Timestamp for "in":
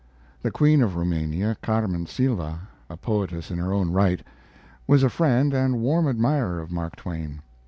3.51-3.59